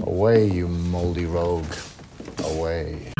[0.00, 1.64] Away, you moldy rogue.
[2.44, 3.12] Away.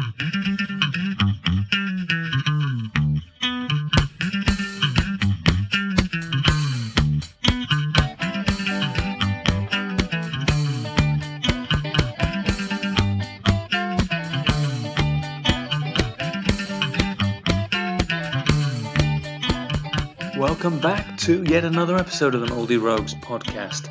[20.38, 23.88] Welcome back to yet another episode of the Moldy Rogues podcast.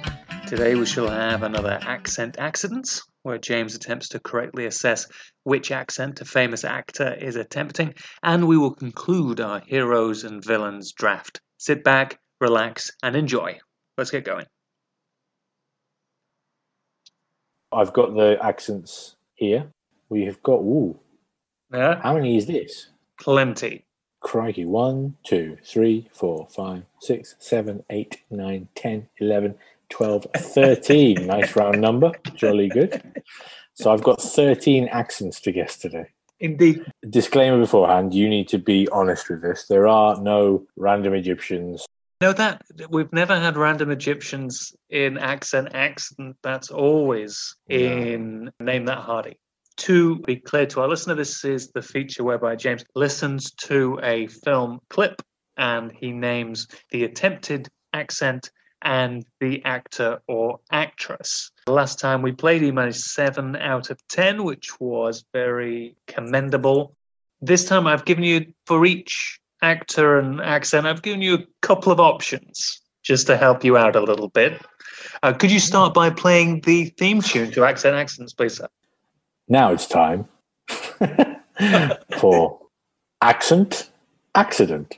[0.47, 5.05] Today we shall have another accent accidents, where James attempts to correctly assess
[5.43, 10.93] which accent a famous actor is attempting, and we will conclude our heroes and villains
[10.93, 11.41] draft.
[11.57, 13.59] Sit back, relax, and enjoy.
[13.97, 14.45] Let's get going.
[17.73, 19.67] I've got the accents here.
[20.07, 20.97] We have got, ooh,
[21.73, 22.87] Yeah, how many is this?
[23.19, 23.83] plenty.
[24.21, 24.65] Crikey.
[24.65, 29.55] One, two, three, four, five, six, seven, eight, nine, ten, eleven,
[29.89, 31.25] twelve, thirteen.
[31.27, 32.11] nice round number.
[32.35, 33.01] Jolly good.
[33.77, 36.05] So I've got 13 accents to guess today.
[36.39, 36.83] Indeed.
[37.07, 39.67] Disclaimer beforehand you need to be honest with this.
[39.67, 41.85] There are no random Egyptians.
[42.19, 46.35] No, that we've never had random Egyptians in accent accent.
[46.41, 49.37] That's always in Name That Hardy.
[49.77, 54.25] To be clear to our listener, this is the feature whereby James listens to a
[54.25, 55.21] film clip
[55.57, 58.49] and he names the attempted accent
[58.81, 61.51] and the actor or actress.
[61.65, 66.95] The last time we played, he managed seven out of ten, which was very commendable.
[67.41, 71.91] This time I've given you for each actor and accent, I've given you a couple
[71.91, 74.61] of options just to help you out a little bit.
[75.23, 78.57] Uh, could you start by playing the theme tune to Accent Accents, please?
[78.57, 78.67] Sir?
[79.47, 80.27] Now it's time
[82.19, 82.59] for
[83.21, 83.89] accent
[84.35, 84.97] accident.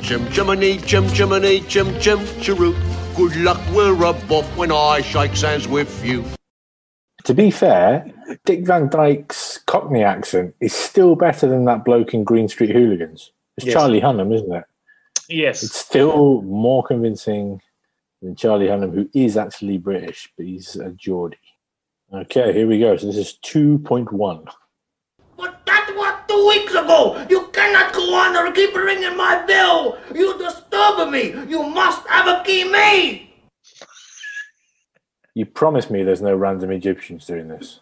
[0.00, 2.74] Jim Jiminy, Jim Jiminy, Jim Jim Chiroo.
[3.16, 6.22] Good luck, we're above when I shake hands with you.
[7.24, 8.12] To be fair,
[8.44, 13.32] Dick Van Dyke's Cockney accent is still better than that bloke in Green Street Hooligans.
[13.56, 13.72] It's Yes.
[13.74, 14.64] Charlie Hunnam, isn't it?
[15.30, 15.62] Yes.
[15.62, 17.62] It's still more convincing
[18.20, 21.38] than Charlie Hunnam, who is actually British, but he's a Geordie.
[22.12, 22.96] Okay, here we go.
[22.98, 24.46] So this is 2.1.
[25.38, 27.26] But that was two weeks ago.
[27.30, 27.35] You
[27.66, 29.98] cannot go on or keep ringing my bell.
[30.14, 31.30] You disturb me.
[31.48, 33.28] You must have a key made.
[35.34, 37.80] You promised me there's no random Egyptians doing this.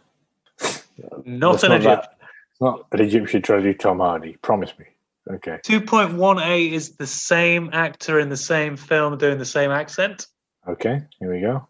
[1.25, 1.83] Not That's an not Egyptian.
[1.83, 2.17] that-
[2.51, 4.37] It's not an Egyptian trying to do Tom Hardy.
[4.43, 4.87] Promise me.
[5.31, 5.59] Okay.
[5.65, 10.27] 2.1a is the same actor in the same film doing the same accent.
[10.69, 11.67] Okay, here we go.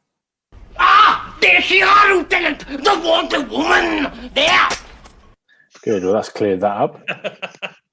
[0.78, 2.60] Ah, there she are, Lieutenant.
[2.66, 4.30] The wanted woman.
[4.34, 4.68] There.
[5.82, 6.02] Good.
[6.04, 7.00] Well, that's cleared that up.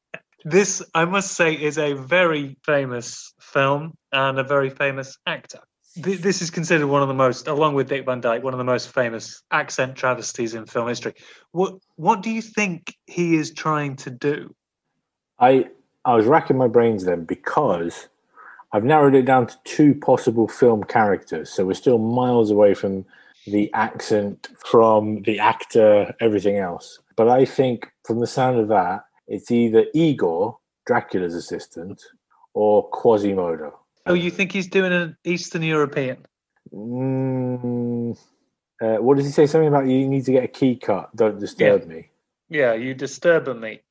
[0.43, 5.59] This, I must say, is a very famous film and a very famous actor.
[5.95, 8.63] This is considered one of the most, along with Dick Van Dyke, one of the
[8.63, 11.13] most famous accent travesties in film history.
[11.51, 14.55] What What do you think he is trying to do?
[15.37, 15.67] I
[16.05, 18.07] I was racking my brains then because
[18.71, 21.49] I've narrowed it down to two possible film characters.
[21.49, 23.05] So we're still miles away from
[23.45, 26.99] the accent, from the actor, everything else.
[27.17, 32.03] But I think from the sound of that, it's either Igor, Dracula's assistant,
[32.53, 33.73] or Quasimodo.
[34.05, 36.25] Oh, you think he's doing an Eastern European?
[36.73, 38.17] Mm,
[38.81, 39.47] uh, what does he say?
[39.47, 41.15] Something about you need to get a key cut.
[41.15, 42.09] Don't disturb me.
[42.49, 43.81] Yeah, you disturbing me.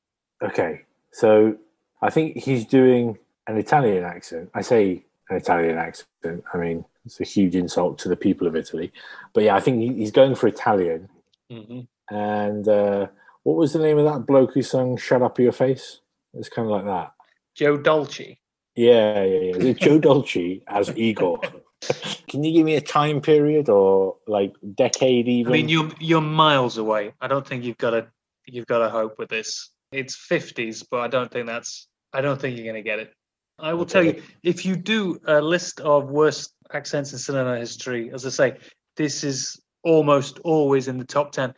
[0.43, 0.81] Okay,
[1.11, 1.57] so
[2.01, 4.51] I think he's doing an Italian accent.
[4.53, 6.43] I say an Italian accent.
[6.53, 8.91] I mean, it's a huge insult to the people of Italy.
[9.33, 11.09] But yeah, I think he's going for Italian.
[11.49, 11.81] hmm
[12.11, 13.07] And uh,
[13.43, 16.01] what was the name of that bloke who sung "Shut Up Your Face"?
[16.33, 17.11] It's kind of like that.
[17.55, 18.39] Joe Dolce.
[18.75, 19.73] Yeah, yeah, yeah.
[19.73, 21.41] Joe Dolce as Igor?
[22.27, 25.51] Can you give me a time period or like decade even?
[25.51, 27.13] I mean, you're you're miles away.
[27.19, 28.07] I don't think you've got a
[28.45, 29.71] you've got a hope with this.
[29.91, 31.87] It's fifties, but I don't think that's.
[32.13, 33.13] I don't think you're going to get it.
[33.59, 38.11] I will tell you if you do a list of worst accents in cinema history.
[38.13, 38.57] As I say,
[38.95, 41.53] this is almost always in the top ten.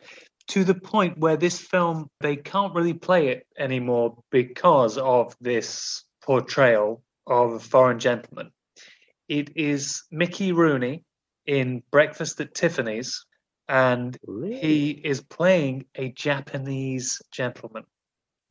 [0.48, 6.04] To the point where this film they can't really play it anymore because of this
[6.22, 8.50] portrayal of a foreign gentleman.
[9.28, 11.02] It is Mickey Rooney
[11.46, 13.24] in Breakfast at Tiffany's,
[13.68, 14.18] and
[14.60, 17.84] he is playing a Japanese gentleman.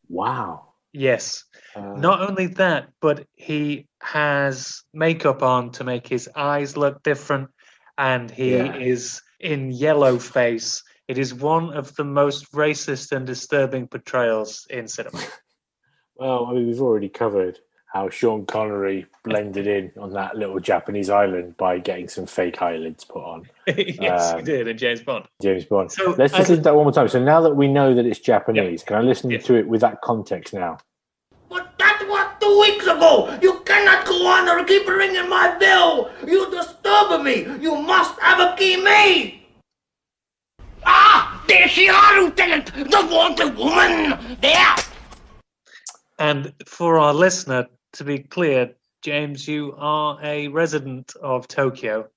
[0.09, 0.69] wow.
[0.95, 1.45] Yes.
[1.75, 7.49] Uh, Not only that, but he has makeup on to make his eyes look different,
[7.97, 8.75] and he Yeah.
[8.75, 10.83] is in yellow face.
[11.07, 15.19] It is one of the most racist and disturbing portrayals in cinema.
[16.15, 17.57] Well, I mean, we've already covered
[17.87, 23.03] how Sean Connery blended in on that little Japanese island by getting some fake eyelids
[23.03, 23.49] put on.
[23.67, 25.25] yes, Um, you did and James Bond.
[25.41, 25.91] James Bond.
[25.91, 27.07] So, Let's as just a- listen to that one more time.
[27.07, 29.39] So now that we know that it's Japanese, can I listen Yeah.
[29.39, 30.77] to it with that context now?
[31.49, 33.35] But that was two weeks ago.
[33.41, 36.11] You cannot go on or keep ringing my bell.
[36.27, 37.47] You disturb me.
[37.59, 39.39] You must have a key made.
[40.85, 42.73] Ah, there she are, Lieutenant.
[42.73, 44.37] The wanted woman.
[44.41, 44.75] There.
[46.19, 52.07] And for our listener, to be clear, James, you are a resident of Tokyo.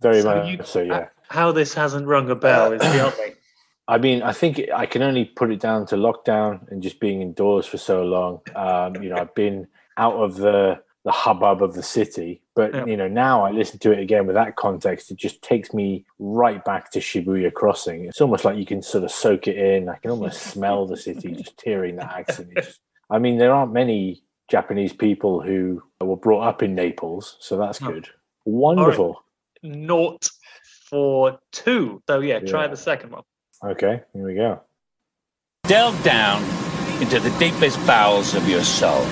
[0.00, 1.08] Very So much you- so, yeah.
[1.28, 3.32] How this hasn't rung a bell is beyond me.
[3.88, 7.20] I mean, I think I can only put it down to lockdown and just being
[7.20, 8.40] indoors for so long.
[8.54, 9.66] Um, you know, I've been
[9.98, 12.84] out of the the hubbub of the city, but Yeah.
[12.86, 15.10] you know, now I listen to it again with that context.
[15.10, 18.04] It just takes me right back to Shibuya Crossing.
[18.04, 19.88] It's almost like you can sort of soak it in.
[19.88, 22.50] I can almost smell the city just hearing that accent.
[22.56, 22.80] Just-
[23.10, 27.80] I mean, there aren't many Japanese people who were brought up in Naples, so that's
[27.80, 27.92] No.
[27.92, 28.08] good.
[28.44, 29.22] Wonderful.
[29.62, 30.28] Naught
[30.90, 32.02] for two.
[32.08, 33.22] So yeah, try the second one.
[33.64, 34.60] Okay, here we go.
[35.64, 36.42] Delve down
[37.00, 39.02] into the deepest bowels of your soul.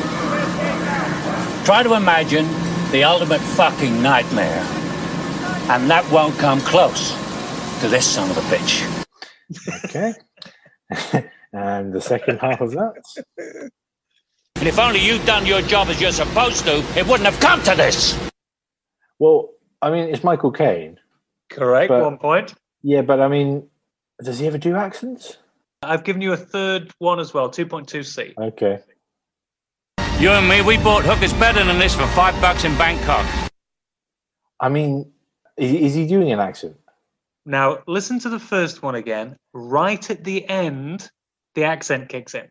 [1.65, 2.45] Try to imagine
[2.93, 4.63] the ultimate fucking nightmare.
[5.71, 7.11] And that won't come close
[7.81, 9.07] to this son of a bitch.
[9.87, 10.13] Okay.
[11.53, 13.03] and the second half of that.
[14.57, 17.63] And if only you'd done your job as you're supposed to, it wouldn't have come
[17.63, 18.19] to this.
[19.19, 20.99] Well, I mean, it's Michael Caine.
[21.51, 21.89] Correct.
[21.89, 22.55] But- one point.
[22.83, 23.69] Yeah, but I mean,
[24.23, 25.39] does he ever do accents?
[25.83, 28.35] I've given you a third one as well, 2.2C.
[28.39, 28.81] Okay.
[30.23, 33.27] You and me, we bought hookers better than this for five bucks in Bangkok.
[34.61, 35.11] I mean,
[35.57, 36.77] is, is he doing an accent?
[37.45, 39.35] Now, listen to the first one again.
[39.53, 41.11] Right at the end,
[41.57, 42.49] the accent kicks in.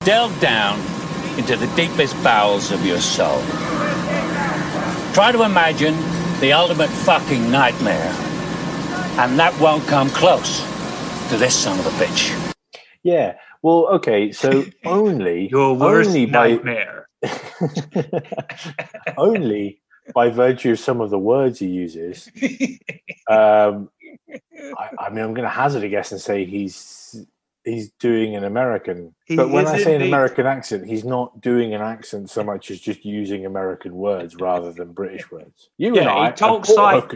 [0.00, 0.78] Delve down
[1.38, 3.40] into the deepest bowels of your soul.
[5.14, 5.94] Try to imagine
[6.40, 8.12] the ultimate fucking nightmare.
[9.18, 10.60] And that won't come close
[11.30, 12.54] to this son of a bitch.
[13.02, 13.36] Yeah.
[13.66, 14.30] Well, okay.
[14.30, 17.08] So only Your worst only by nightmare.
[19.16, 19.82] only
[20.14, 22.30] by virtue of some of the words he uses.
[23.28, 23.90] Um,
[24.78, 27.26] I, I mean, I'm going to hazard a guess and say he's
[27.64, 29.16] he's doing an American.
[29.24, 30.02] He but when I say an.
[30.02, 34.72] American accent, he's not doing an accent so much as just using American words rather
[34.72, 35.70] than British words.
[35.76, 37.10] You and Yeah, he I talks like-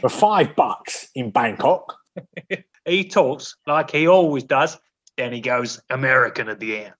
[0.00, 1.96] for five bucks in Bangkok.
[2.86, 4.78] he talks like he always does.
[5.18, 6.94] Then he goes American at the end.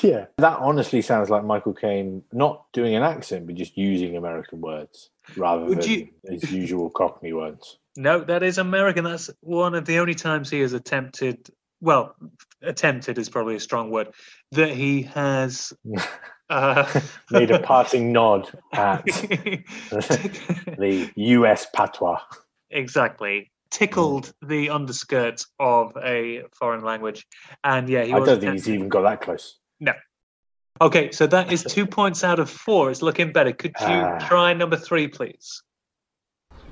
[0.00, 4.60] Yeah, that honestly sounds like Michael Caine not doing an accent, but just using American
[4.62, 7.78] words rather Would than you- his usual Cockney words.
[7.96, 9.04] No, that is American.
[9.04, 11.48] That's one of the only times he has attempted.
[11.80, 12.14] Well,
[12.62, 14.08] attempted is probably a strong word.
[14.52, 15.72] That he has
[16.50, 17.00] uh,
[17.30, 19.04] Made a passing nod at
[19.90, 22.20] the US patois.
[22.70, 27.26] exactly tickled the underskirt of a foreign language,
[27.64, 29.58] and yeah, he I don't think he's even got that close.
[29.80, 29.92] No.
[30.80, 32.90] Okay, so that is two points out of four.
[32.90, 33.52] It's looking better.
[33.52, 34.18] Could you Ah.
[34.28, 35.62] try number three, please?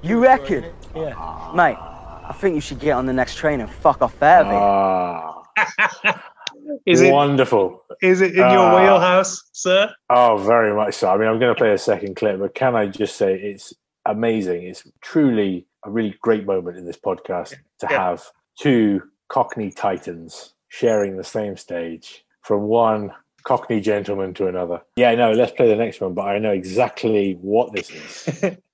[0.03, 0.65] You reckon?
[0.95, 1.15] Yeah.
[1.55, 4.53] Mate, I think you should get on the next train and fuck off out of
[4.53, 4.57] here.
[4.61, 5.43] Ah,
[6.87, 7.83] Is it wonderful.
[8.01, 8.77] is it in your Ah.
[8.81, 9.93] wheelhouse, sir?
[10.11, 11.11] Oh, very much so.
[11.11, 13.73] I mean, I'm going to play a second clip, but can I just say it's
[14.07, 14.63] amazing.
[14.65, 17.51] It's truly a really great moment in this podcast
[17.81, 18.11] to Yeah.
[18.11, 18.25] have
[18.59, 23.13] two Cockney titans sharing the same stage from one
[23.45, 24.81] Cockney gentleman to another.
[24.97, 28.57] Yeah, no, let's play the next one, but I know exactly what this is.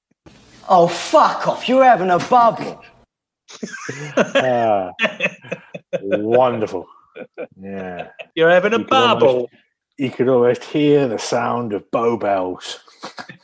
[0.70, 1.66] Oh, fuck off.
[1.66, 2.84] You're having a bubble.
[4.16, 4.90] Ah,
[6.02, 6.86] wonderful.
[7.58, 8.08] Yeah.
[8.34, 9.50] You're having a You can almost- bubble.
[9.96, 12.80] you could almost hear the sound of bow bells.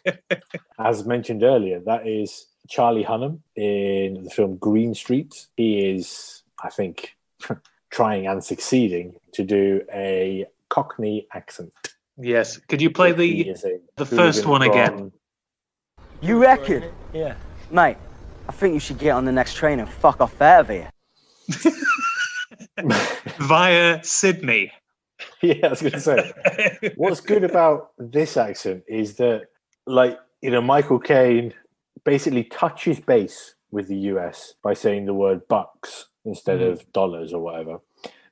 [0.78, 5.46] As mentioned earlier, that is Charlie Hunnam in the film Green Street.
[5.56, 7.16] He is, I think,
[7.90, 11.72] trying and succeeding to do a Cockney accent.
[12.16, 12.58] Yes.
[12.68, 13.54] Could you play the
[13.96, 15.12] the first hooligan one again?
[16.20, 16.84] You reckon?
[17.12, 17.34] Yeah.
[17.70, 17.96] Mate,
[18.48, 20.90] I think you should get on the next train and fuck off out of here.
[23.38, 24.72] via Sydney?
[25.40, 26.32] Yeah, I was going to say.
[26.96, 29.48] What's good about this accent is that,
[29.86, 31.54] like, you know, Michael Caine
[32.04, 36.72] basically touches base with the US by saying the word bucks instead Mhm.
[36.72, 37.80] of dollars or whatever.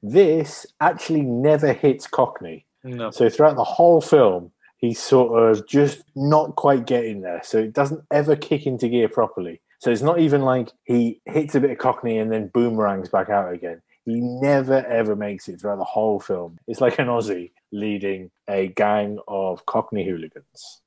[0.03, 2.67] This actually never hits Cockney.
[2.85, 3.11] No.
[3.11, 7.41] So throughout the whole film, he's sort of just not quite getting there.
[7.45, 9.61] So it doesn't ever kick into gear properly.
[9.79, 13.29] So it's not even like he hits a bit of Cockney and then boomerangs back
[13.31, 13.83] out again.
[14.05, 16.59] He never ever makes it throughout the whole film.
[16.67, 20.81] It's like an Aussie leading a gang of Cockney hooligans.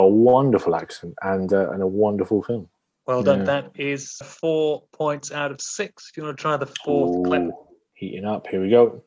[0.00, 2.68] A wonderful accent and uh, and a wonderful film.
[3.06, 3.40] Well done.
[3.40, 3.44] Yeah.
[3.44, 6.08] That is four points out of six.
[6.10, 7.50] If you want to try the fourth clip.
[7.94, 8.46] Heating up.
[8.46, 9.02] Here we go.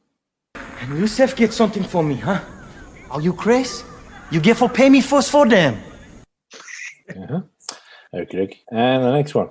[0.55, 2.41] And Yusuf get something for me, huh?
[3.11, 3.83] Are you Chris?
[4.31, 5.77] You get for pay me first for them.
[7.09, 7.41] Uh-huh.
[8.13, 8.61] Okay, okay.
[8.71, 9.49] And the next one.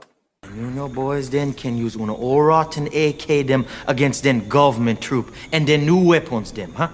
[0.57, 5.35] You know, boys, then can use one all rotten AK them against them government troop
[5.53, 6.89] and then new weapons them, huh?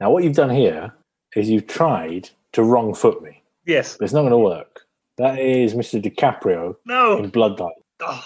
[0.00, 0.94] Now, what you've done here
[1.36, 3.39] is you've tried to wrong foot me.
[3.70, 3.96] Yes.
[3.96, 4.80] But it's not going to work.
[5.18, 6.02] That is Mr.
[6.02, 7.18] DiCaprio No.
[7.18, 7.70] in Bloodline.
[8.00, 8.24] Oh,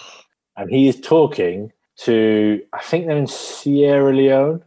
[0.57, 4.63] and he is talking to I think they're in Sierra Leone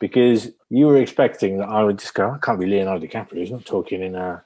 [0.00, 3.38] because you were expecting that I would just go, I can't be Leonardo DiCaprio.
[3.38, 4.42] He's not talking in a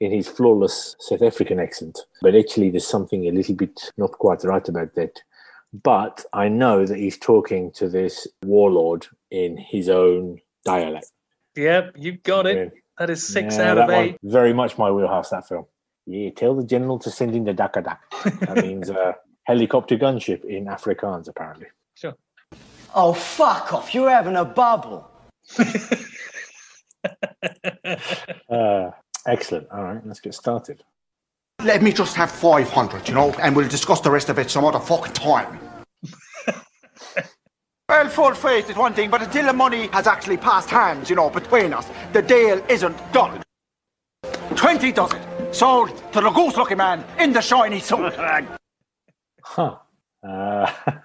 [0.00, 1.98] in his flawless South African accent.
[2.22, 5.20] But actually, there's something a little bit not quite right about that.
[5.82, 11.10] But I know that he's talking to this warlord in his own dialect.
[11.56, 12.72] yep, you've got it.
[12.98, 13.06] Yeah.
[13.06, 14.18] That is six Yeah, out that of one, eight.
[14.22, 15.30] very much my wheelhouse.
[15.30, 15.66] That film.
[16.06, 18.00] Yeah, tell the general to send in the Daka Dak.
[18.40, 19.12] That means uh,
[19.44, 21.66] helicopter gunship in Afrikaans, apparently.
[21.94, 22.14] Sure.
[22.94, 23.94] Oh, fuck off.
[23.94, 25.10] You're having a bubble.
[28.50, 28.90] Uh,
[29.26, 29.68] excellent.
[29.70, 30.82] All right, let's get started.
[31.62, 34.64] Let me just have 500, you know, and we'll discuss the rest of it some
[34.64, 35.58] other fucking time.
[37.88, 41.16] Well, full faith is one thing, but until the money has actually passed hands, you
[41.16, 43.42] know, between us, the deal isn't done.
[44.56, 45.54] 20 does it.
[45.54, 48.14] Sold to the goose looking man in the shiny suit.
[49.48, 49.76] Huh.
[50.26, 50.70] Uh,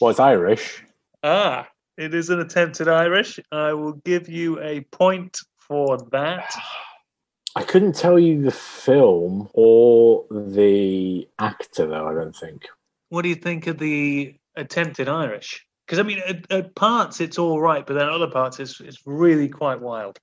[0.00, 0.82] well, it's Irish.
[1.22, 3.38] Ah, it is an attempted Irish.
[3.52, 6.52] I will give you a point for that.
[7.54, 12.66] I couldn't tell you the film or the actor, though, I don't think.
[13.10, 15.66] What do you think of the attempted Irish?
[15.86, 19.02] Because I mean, at, at parts it's all right, but then other parts it's it's
[19.06, 20.18] really quite wild.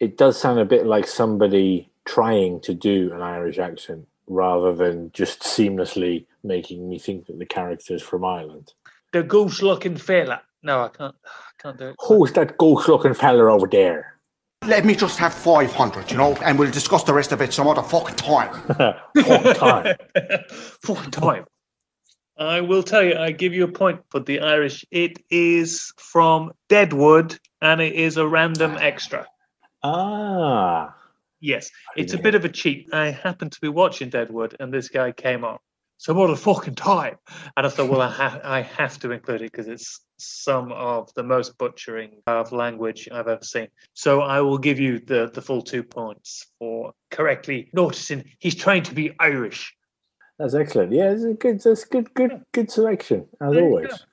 [0.00, 5.12] It does sound a bit like somebody trying to do an Irish accent rather than
[5.12, 8.72] just seamlessly making me think that the character is from Ireland.
[9.12, 10.42] The goose-looking fella.
[10.62, 11.14] No, I can't.
[11.24, 11.96] I can't do it.
[12.06, 14.18] Who's that ghost looking fella over there?
[14.64, 17.66] Let me just have 500, you know, and we'll discuss the rest of it some
[17.66, 18.54] other fucking time.
[19.24, 19.96] Fuck time.
[20.48, 21.44] Full time.
[22.38, 24.84] I will tell you, I give you a point for the Irish.
[24.90, 29.26] It is from Deadwood and it is a random extra.
[29.82, 30.94] Ah.
[31.40, 32.88] Yes, it's a bit of a cheat.
[32.92, 35.58] I happened to be watching Deadwood and this guy came on.
[35.98, 37.16] So what a fucking time!
[37.56, 41.14] And I thought, well, I, ha- I have to include it because it's some of
[41.14, 43.68] the most butchering of language I've ever seen.
[43.94, 48.82] So I will give you the, the full two points for correctly noticing he's trying
[48.84, 49.76] to be Irish.
[50.38, 50.92] That's excellent.
[50.92, 54.06] Yeah, it's a good, that's good, good, good selection as always.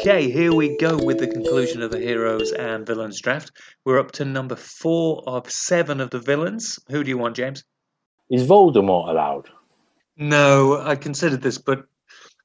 [0.00, 3.52] Okay, here we go with the conclusion of the heroes and villains draft.
[3.84, 6.78] We're up to number four of seven of the villains.
[6.88, 7.64] Who do you want, James?
[8.30, 9.50] Is Voldemort allowed?
[10.16, 11.84] No, I considered this, but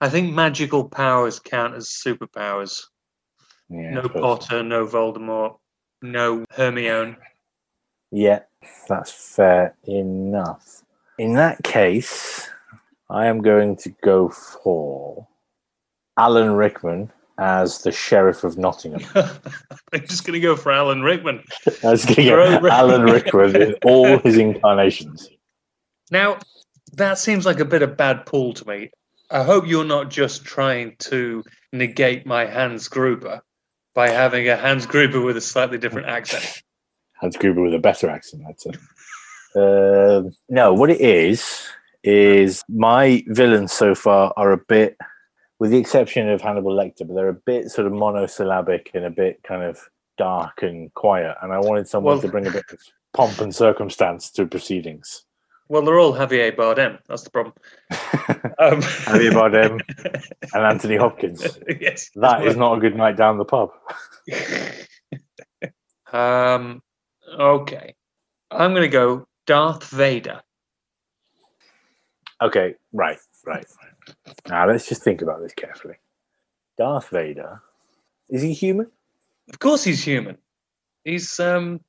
[0.02, 2.84] I think magical powers count as superpowers.
[3.70, 4.10] Yeah, no.
[4.10, 5.58] Potter, no Voldemort,
[6.02, 7.16] no Hermione.
[8.12, 8.42] Yeah,
[8.90, 10.84] that's fair enough.
[11.18, 12.50] In that case,
[13.10, 15.26] I am going to go for
[16.18, 19.04] Alan Rickman as the Sheriff of Nottingham.
[19.94, 21.44] I'm just going to go for Alan Rickman.
[21.84, 25.30] I was going to get Alan Rickman in all his incarnations.
[26.12, 26.40] Now,
[26.94, 28.92] that seems like a bit of bad pull to me.
[29.32, 33.42] I hope you're not just trying to negate my Hans Gruber
[33.94, 36.62] by having a Hans Gruber with a slightly different accent.
[37.22, 38.72] Hans Gruber with a better accent, I'd say.
[39.58, 41.64] Um no, what it is
[42.04, 44.98] is my villains so far are a bit,
[45.60, 49.10] with the exception of Hannibal Lecter, but they're a bit sort of monosyllabic and a
[49.10, 49.80] bit kind of
[50.18, 51.36] dark and quiet.
[51.42, 52.80] And I wanted someone Well- to bring a bit of
[53.14, 55.26] pomp and circumstance to proceedings.
[55.68, 57.00] Well, they're all Javier Bardem.
[57.08, 57.54] That's the problem.
[58.58, 59.82] Um, Javier Bardem
[60.54, 61.60] and Anthony Hopkins.
[61.80, 62.10] yes.
[62.16, 63.72] That is not a good night down the pub.
[66.14, 66.82] Um,
[67.38, 67.96] okay.
[68.52, 70.42] I'm going to go Darth Vader.
[72.42, 73.66] Okay, right, right.
[74.48, 75.96] Now let's just think about this carefully.
[76.78, 77.62] Darth Vader,
[78.30, 78.88] is he human?
[79.50, 80.38] Of course, he's human.
[81.04, 81.80] He's um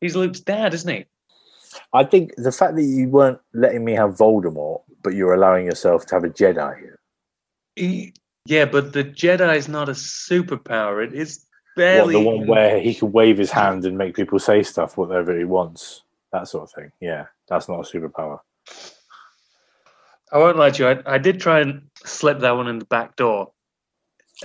[0.00, 1.04] he's Luke's dad, isn't he?
[1.92, 6.06] I think the fact that you weren't letting me have Voldemort, but you're allowing yourself
[6.06, 6.94] to have a Jedi.
[7.74, 8.14] he
[8.46, 11.04] yeah, but the Jedi is not a superpower.
[11.04, 14.38] It is What, barely the one where he can wave his hand and make people
[14.38, 16.02] say stuff whatever he wants.
[16.32, 16.92] That sort of thing.
[17.00, 18.40] Yeah, that's not a superpower.
[20.32, 20.88] I won't lie to you.
[20.88, 23.52] I, I did try and slip that one in the back door.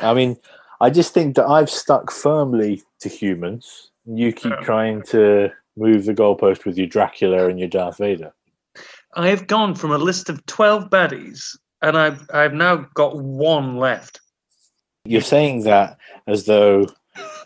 [0.01, 0.37] I mean,
[0.79, 3.89] I just think that I've stuck firmly to humans.
[4.05, 4.61] You keep Yeah.
[4.61, 8.33] trying to move the goalpost with your Dracula and your Darth Vader.
[9.15, 13.77] I have gone from a list of twelve baddies, and I've I've now got one
[13.77, 14.21] left.
[15.03, 15.97] You're saying that
[16.27, 16.87] as though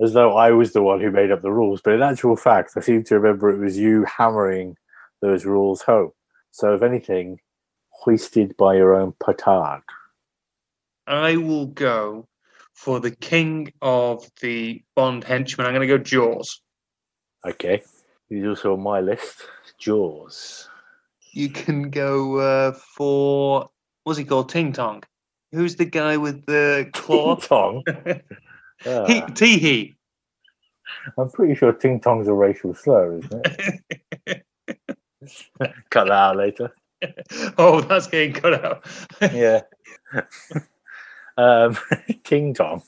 [0.00, 2.72] as though I was the one who made up the rules, but in actual fact,
[2.76, 4.76] I seem to remember it was you hammering
[5.20, 6.12] those rules home.
[6.50, 7.40] So, if anything,
[7.90, 9.82] hoisted by your own petard.
[11.06, 12.28] I will go
[12.74, 15.66] for the king of the Bond henchmen.
[15.66, 16.60] I'm going to go Jaws.
[17.46, 17.82] Okay,
[18.28, 19.42] he's also on my list.
[19.78, 20.68] Jaws.
[21.32, 23.70] You can go uh, for
[24.04, 24.48] what's he called?
[24.48, 25.02] Ting Tong.
[25.52, 27.36] Who's the guy with the claw?
[27.36, 27.82] Tong.
[28.04, 28.20] he,
[28.86, 29.96] Ah, Tee Hee.
[31.18, 34.02] I'm pretty sure Ting Tong's a racial slur, isn't it?
[35.90, 36.74] Cut that out later.
[37.58, 38.84] Oh, that's getting cut out.
[39.32, 39.60] yeah.
[41.36, 41.78] um,
[42.24, 42.82] Ting Tong.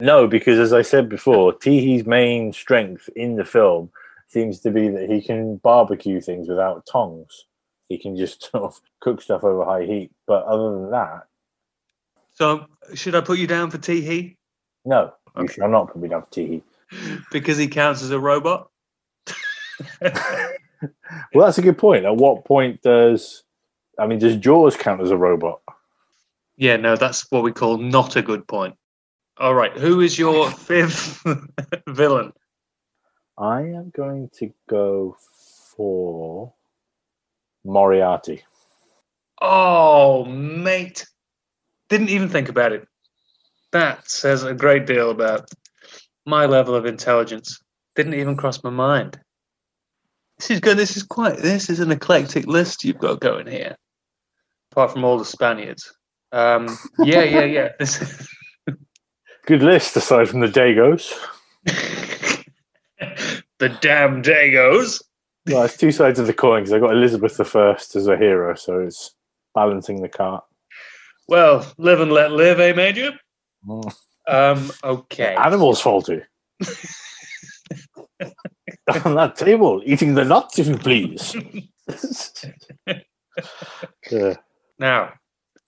[0.00, 3.90] No, because as I said before, Tee Hee's main strength in the film
[4.28, 7.44] seems to be that he can barbecue things without tongs.
[7.90, 10.10] He can just sort of cook stuff over high heat.
[10.26, 11.26] But other than that,
[12.32, 14.36] So, should I put you down for Tee Hee
[14.84, 16.62] no, you shall not put me down for Teehee.
[17.30, 18.70] because he counts as a robot?
[21.34, 22.06] Well, that's a good point.
[22.06, 23.44] At what point does
[24.00, 25.60] I mean, does Jaws count as a robot?
[26.56, 28.76] Yeah, no, that's what we call not a good point.
[29.38, 31.22] All right, who is your fifth
[31.86, 32.32] villain?
[33.38, 35.16] I am going to go
[35.76, 36.52] for
[37.64, 38.42] Moriarty.
[39.40, 41.06] Oh, mate.
[41.88, 42.86] Didn't even think about it.
[43.72, 45.48] That says a great deal about
[46.26, 47.58] my level of intelligence.
[47.96, 49.18] Didn't even cross my mind.
[50.40, 50.78] This is good.
[50.78, 53.76] This is quite, this is an eclectic list you've got going here.
[54.72, 55.92] Apart from all the Spaniards.
[56.32, 57.68] Um, yeah, yeah, yeah.
[57.78, 58.28] This is...
[59.44, 61.12] Good list aside from the Dagos.
[63.58, 65.02] the damn Dagos.
[65.46, 68.16] Well, it's two sides of the coin because I got Elizabeth the First as a
[68.16, 69.14] hero, so it's
[69.54, 70.44] balancing the cart.
[71.28, 73.12] Well, live and let live, eh, Major?
[73.68, 73.94] Mm.
[74.26, 75.34] Um, okay.
[75.34, 76.22] Animals faulty.
[79.04, 81.36] On that table, eating the nuts, if you please.
[84.10, 84.34] Yeah.
[84.78, 85.12] Now,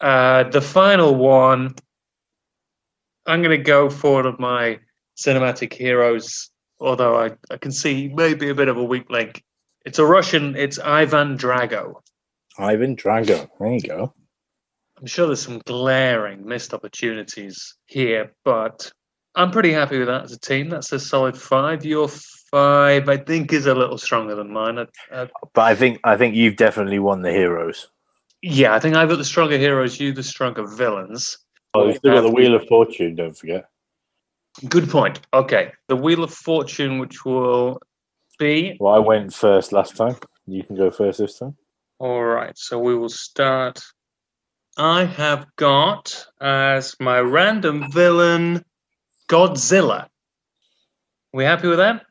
[0.01, 1.75] uh, the final one,
[3.27, 4.81] I'm going to go for one of my
[5.17, 9.43] cinematic heroes, although I, I can see maybe a bit of a weak link.
[9.85, 11.95] It's a Russian, it's Ivan Drago.
[12.59, 13.49] Ivan Drago.
[13.59, 14.13] There you go.
[14.99, 18.93] I'm sure there's some glaring missed opportunities here, but
[19.35, 20.69] I'm pretty happy with that as a team.
[20.69, 21.85] That's a solid five.
[21.85, 22.09] Your
[22.53, 24.79] five, I think, is a little stronger than mine.
[24.79, 27.89] I, I, But I think I think you've definitely won the heroes.
[28.43, 31.39] yeah, I think I've got the stronger heroes, you the stronger villains.
[31.75, 33.65] Oh, you've still got the Wheel of Fortune, don't forget.
[34.69, 35.21] Good point.
[35.33, 35.73] Okay.
[35.89, 37.81] The Wheel of Fortune, which will
[38.39, 38.77] be.
[38.79, 40.17] Well, I went first last time.
[40.47, 41.57] You can go first this time.
[41.99, 42.53] All right.
[42.59, 43.81] So we will start.
[44.77, 48.63] I have got as my random villain
[49.31, 50.09] Godzilla.
[51.33, 52.05] We happy with that?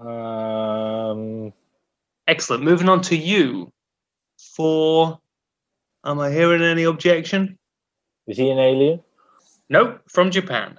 [0.00, 1.52] Um,
[2.26, 2.62] Excellent.
[2.64, 3.70] Moving on to you
[4.54, 5.18] for.
[6.04, 7.58] Am I hearing any objection?
[8.26, 9.02] is he an alien?
[9.68, 10.00] Nope.
[10.08, 10.78] From Japan.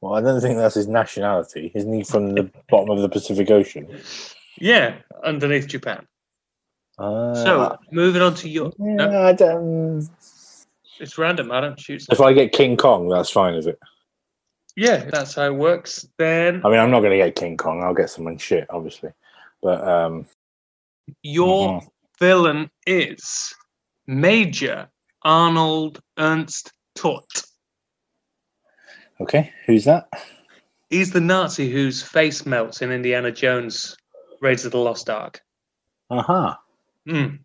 [0.00, 1.72] Well, I don't think that's his nationality.
[1.74, 3.88] Isn't he from the bottom of the Pacific Ocean?
[4.58, 6.06] Yeah, underneath Japan.
[6.98, 8.72] Uh, So moving on to your.
[8.78, 10.08] no, I don't-
[11.00, 11.50] it's random.
[11.52, 12.06] I don't choose.
[12.10, 13.78] if I get King Kong, that's fine, is it?
[14.76, 16.06] Yeah, that's how it works.
[16.18, 17.82] Then I mean, I'm not going to get King Kong.
[17.82, 19.10] I'll get someone shit, obviously.
[19.62, 20.26] But um,
[21.22, 21.88] your Mhm.
[22.20, 23.54] villain is
[24.06, 24.88] Major
[25.22, 27.44] Arnold Ernst Toht.
[29.20, 30.08] okay, who's that?
[30.90, 33.96] He's the Nazi whose face melts in Indiana Jones
[34.40, 35.40] Raiders of the Lost Ark.
[36.10, 36.54] Uh huh.
[37.06, 37.36] Hmm.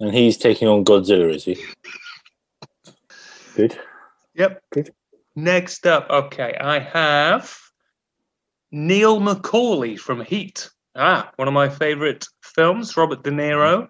[0.00, 1.56] And he's taking on Godzilla, is he?
[3.56, 3.78] Good.
[4.34, 4.62] Yep.
[4.72, 4.92] Good.
[5.34, 7.56] Next up, okay, I have
[8.70, 10.68] Neil McCauley from Heat.
[10.94, 13.88] Ah, one of my favorite films, Robert De Niro.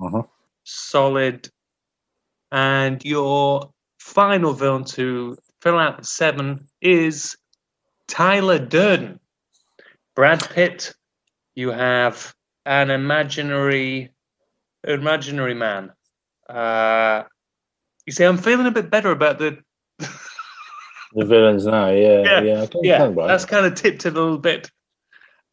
[0.00, 0.22] Uh-huh.
[0.64, 1.48] Solid.
[2.52, 7.36] And your final villain to fill out the seven is
[8.06, 9.20] Tyler Durden.
[10.16, 10.94] Brad Pitt,
[11.54, 14.10] you have an imaginary
[14.84, 15.92] imaginary man.
[16.48, 17.24] Uh,
[18.06, 19.58] you see, I'm feeling a bit better about the
[21.18, 23.26] The villains now, yeah, yeah, yeah, yeah.
[23.26, 24.70] That's kind of tipped it a little bit.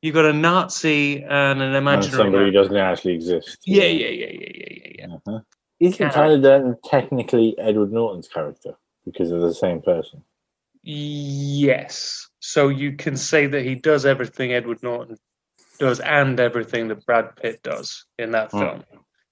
[0.04, 3.58] You got a Nazi and an And imaginary somebody who doesn't actually exist.
[3.66, 5.06] Yeah, yeah, yeah, yeah, yeah, yeah, yeah.
[5.16, 5.40] Uh-huh.
[5.80, 6.12] Isn't.
[6.12, 8.76] Tyler Durden technically Edward Norton's character
[9.06, 10.24] because they're the same person?
[10.84, 12.30] Yes.
[12.42, 15.18] So you can say that he does everything Edward Norton
[15.80, 18.60] does and everything that Brad Pitt does in that Hmm.
[18.60, 18.84] film.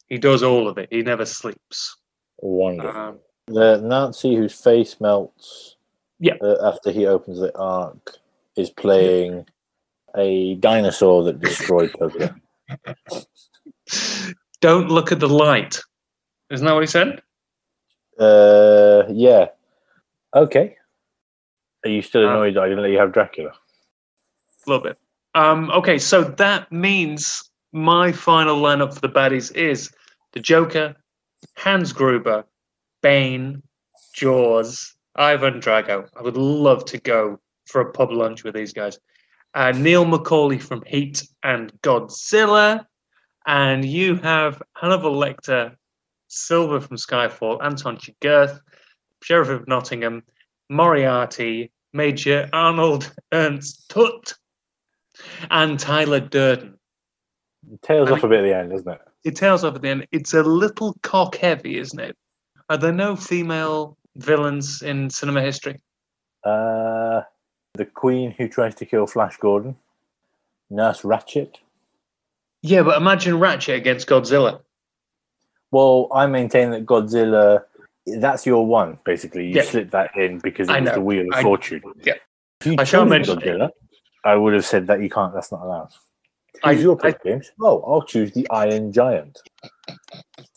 [0.09, 0.87] He does all of it.
[0.89, 1.95] He never sleeps.
[2.39, 2.99] Wonderful.
[2.99, 5.75] Um, the Nazi whose face melts
[6.23, 6.35] Yeah.
[6.41, 8.17] uh, after he opens the ark
[8.55, 9.45] is playing
[10.15, 12.33] a dinosaur that destroyed Tokyo.
[14.61, 15.79] don't look at the light.
[16.49, 17.21] Isn't that what he said?
[18.17, 19.47] Uh, yeah.
[20.33, 20.77] Okay.
[21.83, 23.49] Are you still Uh, annoyed that I didn't let you have Dracula?
[23.49, 24.97] A little bit.
[25.35, 29.91] Um, okay, so that means my final lineup for the baddies is
[30.31, 30.95] the Joker,
[31.57, 32.45] Hans Gruber,
[33.01, 33.61] Bane,
[34.13, 36.07] Jaws, Ivan Drago.
[36.17, 38.97] I would love to go for a pub lunch with these guys.
[39.53, 42.85] Uh, Neil McCauley from Heat and Godzilla.
[43.45, 45.75] And you have Hannibal Lecter,
[46.27, 48.59] Silva from Skyfall, Anton Chigurh,
[49.21, 50.23] Sheriff of Nottingham,
[50.69, 54.35] Moriarty, Major Arnold Ernst Toht,
[55.51, 56.79] and Tyler Durden.
[57.71, 59.01] It tails off a bit at the end, doesn't it?
[59.23, 60.07] It tails off at the end.
[60.11, 62.17] It's a little cock heavy, isn't it?
[62.69, 65.79] Are there no female villains in cinema history?
[66.43, 67.21] Uh,
[67.73, 69.75] the Queen who tries to kill Flash Gordon,
[70.69, 71.55] Nurse Ratched.
[72.61, 74.61] Yeah, but imagine Ratched against Godzilla.
[75.71, 77.63] Well, I maintain that Godzilla.
[78.05, 79.47] That's your one, basically.
[79.47, 79.61] You Yeah.
[79.63, 80.95] slipped that in because it I was know.
[80.95, 81.81] the Wheel of I- Fortune.
[82.03, 82.13] Yeah.
[82.61, 83.45] If you I shall mention it.
[83.45, 83.69] Godzilla,
[84.23, 85.33] I would have said that you can't.
[85.33, 85.89] That's not allowed.
[86.63, 87.51] I- Who's your I- James?
[87.61, 89.41] Oh, I'll choose the Iron Giant.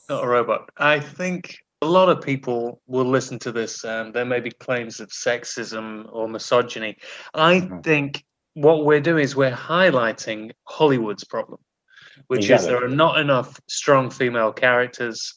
[0.08, 0.68] Not a robot.
[0.76, 5.00] I think a lot of people will listen to this and there may be claims
[5.00, 6.96] of sexism or misogyny.
[7.34, 7.84] I Mhm.
[7.84, 11.60] think what we're doing is we're highlighting Hollywood's problem,
[12.28, 15.34] which is there are not enough strong female characters.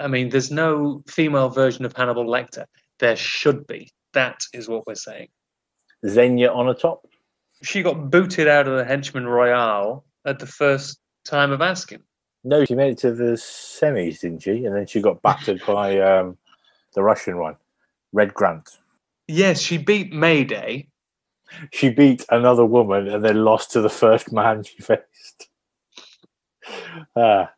[0.00, 2.64] I mean, there's no female version of Hannibal Lecter.
[2.98, 3.92] There should be.
[4.14, 5.28] That is what we're saying.
[6.06, 7.00] Xenia Onatopp.
[7.62, 12.02] She got booted out of the Henchman Royale at the first time of asking.
[12.44, 14.66] No, she made it to the semis, didn't she?
[14.66, 16.36] And then she got battered by um,
[16.94, 17.56] the Russian one,
[18.12, 18.78] Red Grant.
[19.26, 20.88] Yes, she beat Mayday.
[21.72, 25.48] She beat another woman and then lost to the first man she faced.
[27.16, 27.50] Ah,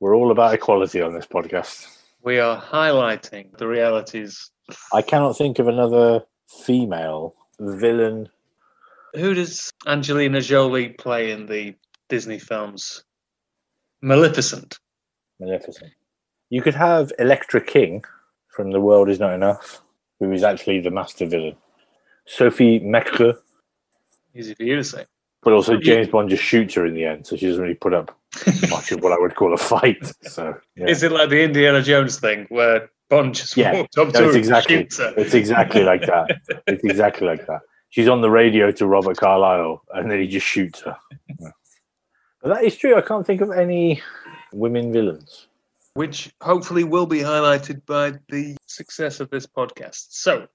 [0.00, 1.86] we're all about equality on this podcast.
[2.22, 4.50] We are highlighting the realities.
[4.92, 8.28] I cannot think of another female villain.
[9.14, 11.74] Who does Angelina Jolie play in the
[12.08, 13.04] Disney films?
[14.04, 14.78] Maleficent.
[15.40, 15.90] Maleficent.
[16.50, 18.04] You could have Elektra King
[18.48, 19.80] from The World Is Not Enough,
[20.20, 21.56] who is actually the master villain.
[22.26, 23.34] Sophie Mecre,
[24.36, 25.06] Easy for you to say.
[25.42, 27.94] but also James Bond just shoots her in the end, so she doesn't really put
[27.94, 28.16] up
[28.68, 30.12] much of what I would call a fight.
[30.22, 30.86] So yeah.
[30.88, 34.18] Is it like the Indiana Jones thing where Bond just Yeah, walked up No, to
[34.18, 35.14] her it's and exactly shoots her?
[35.16, 36.40] it's exactly like that.
[36.66, 37.60] It's exactly like that.
[37.90, 40.96] She's on the radio to Robert Carlyle, and then he just shoots her.
[41.40, 41.50] Yeah.
[42.44, 42.94] That is true.
[42.94, 44.02] I can't think of any
[44.52, 45.48] women villains.
[45.94, 50.06] which hopefully will be highlighted by the success of this podcast.
[50.10, 50.46] So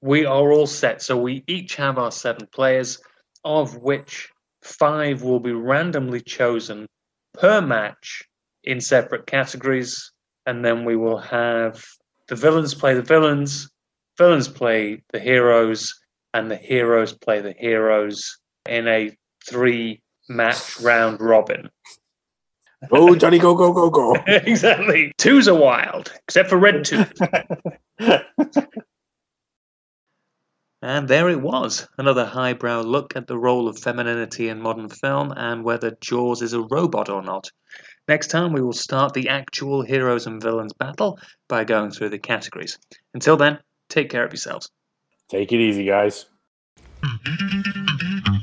[0.00, 1.02] we are all set.
[1.02, 3.00] So we each have our seven players,
[3.44, 4.30] of which
[4.62, 6.86] five will be randomly chosen
[7.34, 8.22] per match
[8.64, 10.10] in separate categories.
[10.46, 11.84] And then we will have
[12.28, 13.70] the villains play the villains,
[14.18, 15.94] villains play the heroes,
[16.32, 19.14] and the heroes play the heroes in a
[19.46, 21.70] three match round robin.
[22.90, 24.14] Oh, Johnny, go, go, go, go.
[24.26, 25.12] exactly.
[25.18, 27.04] Twos are wild, except for red two.
[30.82, 35.32] and there it was, another highbrow look at the role of femininity in modern film
[35.36, 37.50] and whether Jaws is a robot or not.
[38.06, 42.18] Next time, we will start the actual heroes and villains battle by going through the
[42.18, 42.78] categories.
[43.14, 43.58] Until then,
[43.88, 44.68] take care of yourselves.
[45.30, 46.26] Take it easy, guys.
[47.02, 48.33] Thank you.